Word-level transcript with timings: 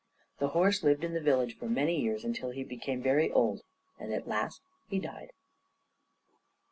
The 0.39 0.47
horse 0.47 0.81
lived 0.81 1.03
in 1.03 1.13
the 1.13 1.21
village 1.21 1.59
for 1.59 1.67
many 1.67 2.01
years, 2.01 2.25
until 2.25 2.49
he 2.49 2.63
became 2.63 3.03
very 3.03 3.29
old. 3.31 3.61
And 3.99 4.11
at 4.11 4.27
last 4.27 4.63
he 4.89 4.97
died. 4.97 5.29